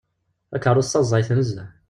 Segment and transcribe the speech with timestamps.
[0.51, 1.67] Takeṛṛust-a ẓẓayet nezzeh.